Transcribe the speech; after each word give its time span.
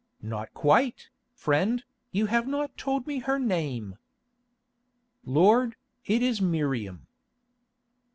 "Not 0.23 0.51
quite, 0.55 1.09
friend; 1.35 1.83
you 2.11 2.25
have 2.25 2.47
not 2.47 2.75
told 2.75 3.05
me 3.05 3.19
her 3.19 3.37
name." 3.37 3.97
"Lord, 5.23 5.75
it 6.05 6.23
is 6.23 6.41
Miriam." 6.41 7.05